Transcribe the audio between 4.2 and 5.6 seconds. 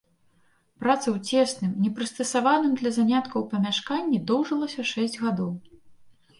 доўжылася шэсць гадоў.